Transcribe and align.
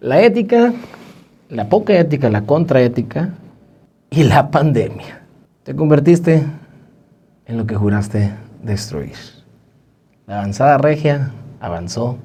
La 0.00 0.20
ética, 0.22 0.72
la 1.48 1.68
poca 1.68 1.98
ética, 1.98 2.28
la 2.28 2.42
contraética 2.42 3.30
y 4.10 4.24
la 4.24 4.50
pandemia. 4.50 5.22
Te 5.62 5.74
convertiste 5.74 6.44
en 7.46 7.56
lo 7.56 7.66
que 7.66 7.74
juraste 7.76 8.32
destruir. 8.62 9.16
La 10.26 10.38
avanzada 10.38 10.76
regia 10.78 11.32
avanzó 11.60 12.18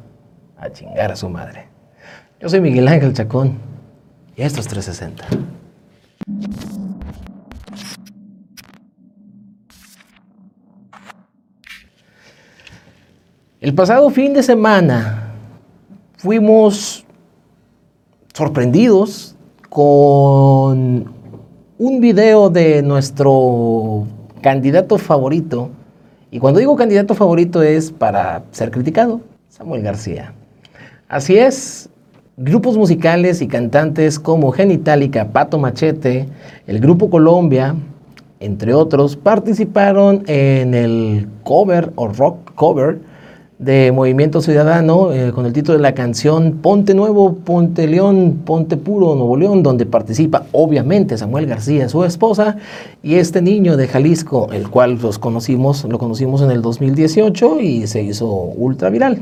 a 0.57 0.69
chingar 0.71 1.11
a 1.11 1.15
su 1.15 1.29
madre. 1.29 1.67
Yo 2.41 2.49
soy 2.49 2.59
Miguel 2.59 2.87
Ángel 2.87 3.13
Chacón 3.13 3.57
y 4.35 4.41
esto 4.41 4.59
es 4.59 4.67
360. 4.67 5.25
El 13.65 13.73
pasado 13.73 14.11
fin 14.11 14.31
de 14.33 14.43
semana 14.43 15.31
fuimos 16.17 17.03
sorprendidos 18.31 19.35
con 19.69 21.11
un 21.79 21.99
video 21.99 22.51
de 22.51 22.83
nuestro 22.83 24.05
candidato 24.41 24.99
favorito. 24.99 25.71
Y 26.29 26.37
cuando 26.37 26.59
digo 26.59 26.75
candidato 26.75 27.15
favorito 27.15 27.63
es 27.63 27.91
para 27.91 28.43
ser 28.51 28.69
criticado, 28.69 29.21
Samuel 29.49 29.81
García. 29.81 30.31
Así 31.09 31.35
es, 31.35 31.89
grupos 32.37 32.77
musicales 32.77 33.41
y 33.41 33.47
cantantes 33.47 34.19
como 34.19 34.51
Genitalica, 34.51 35.29
Pato 35.29 35.57
Machete, 35.57 36.27
el 36.67 36.79
Grupo 36.79 37.09
Colombia, 37.09 37.75
entre 38.39 38.75
otros, 38.75 39.15
participaron 39.15 40.23
en 40.27 40.75
el 40.75 41.27
cover 41.43 41.93
o 41.95 42.09
rock 42.09 42.53
cover 42.53 43.14
de 43.57 43.91
Movimiento 43.93 44.41
Ciudadano 44.41 45.13
eh, 45.13 45.31
con 45.31 45.45
el 45.45 45.53
título 45.53 45.77
de 45.77 45.81
la 45.81 45.93
canción 45.93 46.59
Ponte 46.61 46.93
Nuevo, 46.93 47.35
Ponte 47.35 47.87
León, 47.87 48.41
Ponte 48.45 48.75
Puro, 48.75 49.15
Nuevo 49.15 49.37
León, 49.37 49.63
donde 49.63 49.85
participa 49.85 50.45
obviamente 50.51 51.17
Samuel 51.17 51.45
García, 51.45 51.87
su 51.87 52.03
esposa, 52.03 52.57
y 53.01 53.15
este 53.15 53.41
niño 53.41 53.77
de 53.77 53.87
Jalisco, 53.87 54.49
el 54.51 54.69
cual 54.69 54.99
los 55.01 55.19
conocimos, 55.19 55.85
lo 55.85 55.97
conocimos 55.97 56.41
en 56.41 56.51
el 56.51 56.61
2018 56.61 57.61
y 57.61 57.87
se 57.87 58.03
hizo 58.03 58.27
ultra 58.27 58.89
viral. 58.89 59.21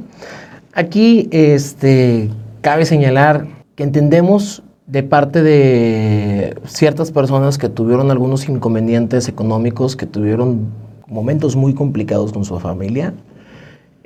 Aquí 0.74 1.28
este, 1.32 2.30
cabe 2.62 2.86
señalar 2.86 3.46
que 3.76 3.84
entendemos 3.84 4.64
de 4.88 5.04
parte 5.04 5.44
de 5.44 6.56
ciertas 6.66 7.12
personas 7.12 7.60
que 7.60 7.70
tuvieron 7.70 8.10
algunos 8.10 8.50
inconvenientes 8.50 9.30
económicos, 9.30 9.96
que 9.96 10.08
tuvieron 10.08 10.68
momentos 11.08 11.56
muy 11.56 11.76
complicados 11.76 12.34
con 12.34 12.44
su 12.44 12.60
familia, 12.60 13.14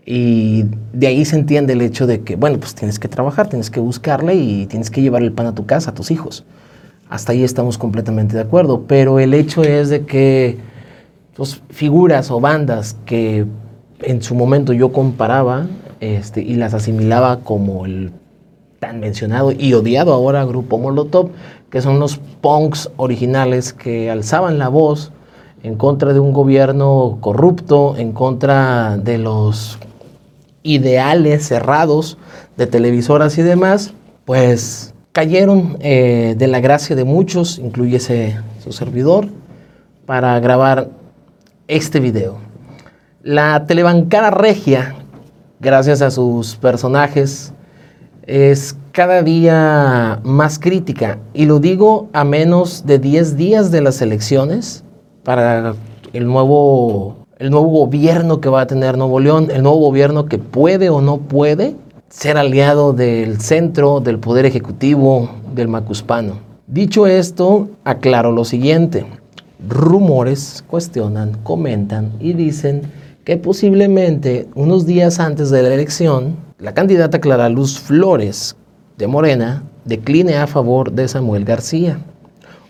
y 0.10 0.64
de 0.94 1.08
ahí 1.08 1.26
se 1.26 1.36
entiende 1.36 1.74
el 1.74 1.82
hecho 1.82 2.08
de 2.08 2.22
que, 2.22 2.38
bueno, 2.38 2.60
pues 2.60 2.74
tienes 2.74 2.98
que 2.98 3.10
trabajar, 3.10 3.50
tienes 3.50 3.70
que 3.70 3.82
buscarle 3.82 4.36
y 4.36 4.66
tienes 4.66 4.90
que 4.90 5.02
llevar 5.02 5.22
el 5.22 5.34
pan 5.34 5.48
a 5.48 5.54
tu 5.54 5.66
casa, 5.66 5.92
a 5.92 5.94
tus 5.94 6.12
hijos. 6.12 6.46
Hasta 7.10 7.34
ahí 7.34 7.44
estamos 7.44 7.78
completamente 7.78 8.34
de 8.34 8.42
acuerdo. 8.42 8.84
Pero 8.88 9.20
el 9.20 9.34
hecho 9.34 9.64
es 9.64 9.90
de 9.90 10.06
que 10.06 10.60
pues, 11.36 11.62
figuras 11.72 12.32
o 12.32 12.40
bandas 12.40 12.96
que 13.06 13.46
en 14.00 14.22
su 14.22 14.34
momento 14.34 14.72
yo 14.72 14.94
comparaba 14.94 15.68
este, 16.00 16.42
y 16.42 16.56
las 16.56 16.74
asimilaba 16.74 17.42
como 17.42 17.86
el 17.86 18.14
tan 18.80 19.02
mencionado 19.02 19.52
y 19.52 19.74
odiado 19.74 20.14
ahora 20.14 20.46
grupo 20.46 20.78
Molotov, 20.78 21.32
que 21.70 21.82
son 21.82 22.00
los 22.00 22.16
punks 22.40 22.92
originales 22.96 23.74
que 23.74 24.10
alzaban 24.10 24.58
la 24.58 24.70
voz 24.70 25.12
en 25.64 25.76
contra 25.76 26.14
de 26.14 26.22
un 26.22 26.32
gobierno 26.32 27.18
corrupto, 27.20 27.98
en 27.98 28.14
contra 28.14 28.96
de 28.96 29.18
los 29.18 29.78
ideales 30.68 31.48
cerrados 31.48 32.18
de 32.58 32.68
televisoras 32.68 33.38
y 33.38 33.42
demás, 33.42 33.94
pues 34.26 34.94
cayeron 35.14 35.78
eh, 35.80 36.36
de 36.38 36.48
la 36.48 36.60
gracia 36.60 36.96
de 36.96 37.06
muchos, 37.06 37.58
incluyese 37.58 38.38
su 38.64 38.72
servidor, 38.72 39.30
para 40.06 40.40
grabar 40.40 40.90
este 41.68 42.00
video. 42.00 42.38
La 43.24 43.66
telebancada 43.66 44.30
regia, 44.30 44.96
gracias 45.60 46.02
a 46.02 46.12
sus 46.12 46.56
personajes, 46.58 47.54
es 48.24 48.76
cada 48.92 49.24
día 49.24 50.20
más 50.24 50.60
crítica. 50.60 51.20
Y 51.34 51.46
lo 51.46 51.60
digo 51.60 52.10
a 52.12 52.24
menos 52.24 52.86
de 52.86 53.00
10 53.00 53.38
días 53.38 53.72
de 53.72 53.82
las 53.82 54.02
elecciones 54.02 54.84
para 55.24 55.76
el 56.14 56.26
nuevo 56.26 57.27
el 57.40 57.52
nuevo 57.52 57.68
gobierno 57.68 58.42
que 58.42 58.50
va 58.50 58.62
a 58.62 58.68
tener 58.68 58.98
Nuevo 58.98 59.20
León, 59.20 59.50
el 59.52 59.62
nuevo 59.62 59.78
gobierno 59.78 60.26
que 60.26 60.40
puede 60.40 60.90
o 60.90 61.02
no 61.02 61.18
puede 61.18 61.76
ser 62.10 62.38
aliado 62.38 62.94
del 62.94 63.40
centro, 63.40 64.00
del 64.00 64.18
poder 64.18 64.46
ejecutivo, 64.46 65.30
del 65.54 65.68
macuspano. 65.68 66.40
Dicho 66.66 67.06
esto, 67.06 67.70
aclaro 67.84 68.32
lo 68.32 68.44
siguiente. 68.44 69.06
Rumores 69.68 70.64
cuestionan, 70.68 71.38
comentan 71.44 72.12
y 72.20 72.34
dicen 72.34 72.84
que 73.24 73.38
posiblemente 73.38 74.48
unos 74.56 74.86
días 74.86 75.20
antes 75.20 75.50
de 75.50 75.62
la 75.62 75.74
elección, 75.74 76.38
la 76.60 76.74
candidata 76.74 77.20
Clara 77.20 77.50
Luz 77.50 77.80
Flores 77.80 78.56
de 78.98 79.08
Morena 79.08 79.64
decline 79.86 80.38
a 80.38 80.48
favor 80.48 80.92
de 80.92 81.08
Samuel 81.08 81.46
García 81.46 82.00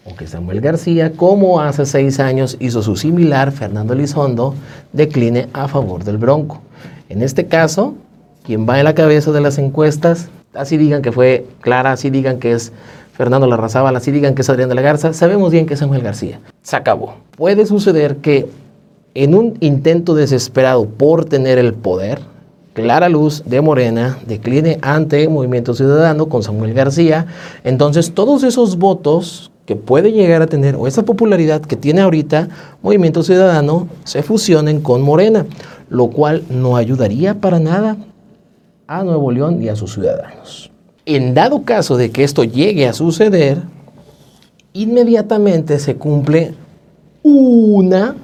o 0.10 0.16
que 0.16 0.28
Samuel 0.28 0.62
García, 0.62 1.12
como 1.14 1.60
hace 1.60 1.86
seis 1.86 2.20
años 2.20 2.58
hizo 2.60 2.82
su 2.82 2.96
similar 2.96 3.52
Fernando 3.52 3.94
Elizondo, 3.94 4.56
decline 4.94 5.48
a 5.54 5.68
favor 5.68 6.04
del 6.04 6.18
Bronco. 6.18 6.62
En 7.10 7.22
este 7.22 7.48
caso, 7.48 7.96
quien 8.44 8.68
va 8.68 8.80
en 8.80 8.86
la 8.86 8.96
cabeza 8.96 9.32
de 9.32 9.42
las 9.42 9.58
encuestas, 9.58 10.30
así 10.54 10.78
digan 10.78 11.02
que 11.02 11.12
fue 11.12 11.46
Clara, 11.62 11.92
así 11.92 12.10
digan 12.10 12.40
que 12.40 12.54
es 12.54 12.72
Fernando 13.14 13.48
Larrazábal, 13.48 13.96
así 13.96 14.12
digan 14.12 14.36
que 14.36 14.44
es 14.44 14.50
Adrián 14.50 14.70
de 14.70 14.76
la 14.76 14.82
Garza, 14.82 15.14
sabemos 15.14 15.52
bien 15.52 15.66
que 15.66 15.74
es 15.74 15.80
Samuel 15.80 16.02
García. 16.02 16.40
Se 16.62 16.76
acabó. 16.76 17.16
Puede 17.36 17.66
suceder 17.66 18.18
que 18.18 18.48
en 19.14 19.34
un 19.34 19.58
intento 19.60 20.16
desesperado 20.16 20.86
por 20.86 21.26
tener 21.26 21.58
el 21.58 21.74
poder, 21.74 22.20
Clara 22.74 23.10
Luz 23.10 23.42
de 23.46 23.60
Morena 23.60 24.20
decline 24.28 24.78
ante 24.84 25.28
Movimiento 25.28 25.74
Ciudadano 25.74 26.30
con 26.30 26.44
Samuel 26.44 26.76
García, 26.76 27.26
entonces 27.64 28.14
todos 28.14 28.44
esos 28.44 28.78
votos 28.78 29.52
que 29.68 29.76
puede 29.76 30.14
llegar 30.14 30.42
a 30.42 30.48
tener 30.48 30.78
o 30.78 30.88
esa 30.88 31.04
popularidad 31.04 31.62
que 31.62 31.76
tiene 31.76 32.00
ahorita 32.00 32.48
Movimiento 32.82 33.22
Ciudadano 33.22 33.90
se 34.06 34.24
fusionen 34.24 34.80
con 34.80 35.02
Morena, 35.02 35.46
lo 35.90 36.08
cual 36.08 36.44
no 36.50 36.78
ayudaría 36.78 37.36
para 37.36 37.60
nada 37.60 37.98
a 38.88 39.04
Nuevo 39.04 39.30
León 39.30 39.62
y 39.62 39.68
a 39.68 39.76
sus 39.76 39.94
ciudadanos. 39.94 40.72
En 41.06 41.34
dado 41.34 41.64
caso 41.64 41.98
de 41.98 42.12
que 42.12 42.24
esto 42.24 42.46
llegue 42.46 42.88
a 42.88 42.94
suceder, 42.94 43.58
inmediatamente 44.72 45.80
se 45.80 45.96
cumple 45.96 46.54
una 47.22 48.16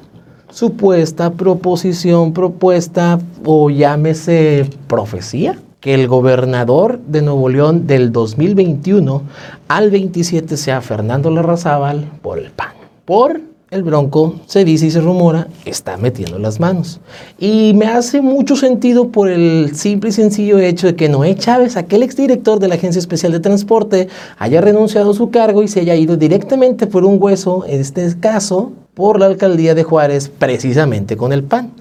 supuesta 0.49 1.29
proposición, 1.33 2.31
propuesta 2.31 3.19
o 3.43 3.69
llámese 3.69 4.69
profecía 4.87 5.59
que 5.83 5.93
el 5.93 6.07
gobernador 6.07 7.01
de 7.07 7.21
Nuevo 7.21 7.49
León 7.49 7.85
del 7.87 8.13
2021 8.13 9.21
al 9.67 9.91
27 9.91 10.55
sea 10.55 10.79
Fernando 10.79 11.29
Larrazábal 11.29 12.09
por 12.21 12.39
el 12.39 12.51
PAN. 12.51 12.71
Por 13.03 13.41
el 13.69 13.83
Bronco 13.83 14.35
se 14.45 14.63
dice 14.63 14.85
y 14.85 14.91
se 14.91 15.01
rumora 15.01 15.49
está 15.65 15.97
metiendo 15.97 16.39
las 16.39 16.61
manos. 16.61 17.01
Y 17.37 17.73
me 17.75 17.87
hace 17.87 18.21
mucho 18.21 18.55
sentido 18.55 19.09
por 19.09 19.29
el 19.29 19.75
simple 19.75 20.11
y 20.11 20.13
sencillo 20.13 20.57
hecho 20.57 20.87
de 20.87 20.95
que 20.95 21.09
Noé 21.09 21.35
Chávez, 21.35 21.75
aquel 21.75 22.03
exdirector 22.03 22.59
de 22.59 22.69
la 22.69 22.75
Agencia 22.75 22.99
Especial 22.99 23.33
de 23.33 23.41
Transporte, 23.41 24.07
haya 24.37 24.61
renunciado 24.61 25.11
a 25.11 25.15
su 25.15 25.31
cargo 25.31 25.63
y 25.63 25.67
se 25.67 25.81
haya 25.81 25.95
ido 25.95 26.15
directamente 26.15 26.87
por 26.87 27.03
un 27.03 27.21
hueso, 27.21 27.65
en 27.67 27.81
este 27.81 28.07
caso, 28.21 28.71
por 28.93 29.19
la 29.19 29.25
alcaldía 29.25 29.75
de 29.75 29.83
Juárez, 29.83 30.29
precisamente 30.29 31.17
con 31.17 31.33
el 31.33 31.43
PAN. 31.43 31.71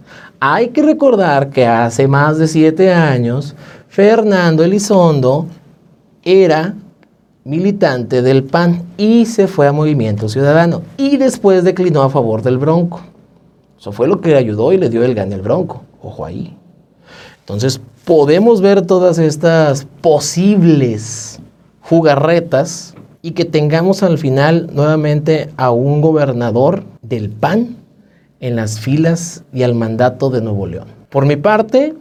Hay 0.41 0.70
que 0.70 0.82
recordar 0.82 1.50
que 1.50 1.66
hace 1.66 2.09
más 2.09 2.36
de 2.36 2.48
siete 2.48 2.92
años 2.92 3.54
Fernando 3.92 4.65
Elizondo 4.65 5.48
era 6.24 6.74
militante 7.44 8.22
del 8.22 8.42
PAN 8.42 8.84
y 8.97 9.27
se 9.27 9.47
fue 9.47 9.68
a 9.68 9.72
Movimiento 9.72 10.30
Ciudadano 10.30 10.80
y 10.97 11.18
después 11.18 11.62
declinó 11.62 12.00
a 12.00 12.09
favor 12.09 12.41
del 12.41 12.56
Bronco. 12.56 13.03
Eso 13.78 13.92
fue 13.92 14.09
lo 14.09 14.22
que 14.22 14.34
ayudó 14.34 14.72
y 14.72 14.78
le 14.78 14.89
dio 14.89 15.04
el 15.04 15.15
gane 15.15 15.34
al 15.34 15.42
Bronco. 15.42 15.83
Ojo 16.03 16.24
ahí. 16.24 16.56
Entonces, 17.41 17.83
podemos 18.06 18.62
ver 18.62 18.80
todas 18.80 19.18
estas 19.18 19.86
posibles 20.00 21.41
jugarretas 21.83 22.94
y 23.21 23.33
que 23.33 23.44
tengamos 23.44 24.03
al 24.03 24.16
final 24.16 24.71
nuevamente 24.72 25.50
a 25.59 25.71
un 25.71 26.00
gobernador 26.00 26.84
del 27.03 27.28
PAN 27.28 27.77
en 28.41 28.56
las 28.56 28.80
filas 28.80 29.44
y 29.53 29.65
al 29.65 29.74
mandato 29.74 30.30
de 30.30 30.41
Nuevo 30.41 30.66
León. 30.66 30.86
Por 31.10 31.27
mi 31.27 31.36
parte, 31.36 31.94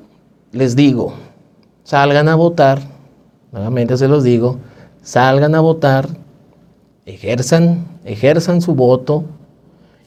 les 0.54 0.78
digo, 0.78 1.16
salgan 1.84 2.30
a 2.30 2.36
votar, 2.36 2.80
nuevamente 3.52 3.98
se 3.98 4.08
los 4.08 4.24
digo, 4.24 4.58
salgan 5.02 5.56
a 5.56 5.60
votar, 5.60 6.08
ejerzan, 7.06 7.86
ejerzan 8.06 8.62
su 8.62 8.76
voto 8.76 9.26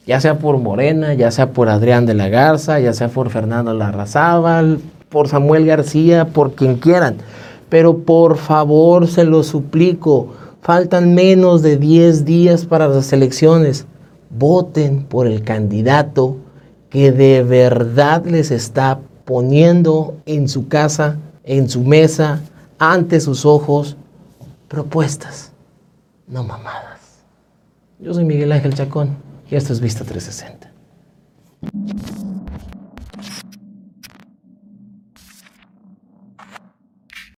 ya 0.05 0.21
sea 0.21 0.37
por 0.37 0.57
Morena, 0.59 1.13
ya 1.13 1.31
sea 1.31 1.51
por 1.51 1.67
Adrián 1.67 2.05
de 2.05 2.13
la 2.13 2.29
Garza, 2.29 2.79
ya 2.79 2.93
sea 2.93 3.07
por 3.07 3.29
Fernando 3.29 3.73
Larrazábal, 3.73 4.79
por 5.09 5.27
Samuel 5.27 5.65
García, 5.65 6.25
por 6.25 6.53
quien 6.53 6.75
quieran. 6.75 7.17
Pero 7.69 7.99
por 7.99 8.37
favor, 8.37 9.07
se 9.07 9.23
lo 9.23 9.41
suplico, 9.41 10.33
faltan 10.61 11.15
menos 11.15 11.63
de 11.63 11.77
10 11.77 12.23
días 12.23 12.65
para 12.65 12.87
las 12.87 13.11
elecciones. 13.13 13.87
Voten 14.29 15.03
por 15.03 15.25
el 15.25 15.43
candidato 15.43 16.37
que 16.89 17.11
de 17.11 17.41
verdad 17.41 18.25
les 18.25 18.51
está 18.51 18.99
poniendo 19.25 20.15
en 20.27 20.47
su 20.47 20.67
casa, 20.67 21.17
en 21.45 21.69
su 21.69 21.81
mesa, 21.83 22.41
ante 22.77 23.19
sus 23.19 23.45
ojos, 23.45 23.95
propuestas, 24.67 25.51
no 26.27 26.43
mamadas. 26.43 26.99
Yo 27.99 28.13
soy 28.13 28.25
Miguel 28.25 28.51
Ángel 28.51 28.73
Chacón 28.73 29.15
y 29.49 29.55
esto 29.55 29.71
es 29.71 29.79
Vista 29.79 30.03
360. 30.03 30.71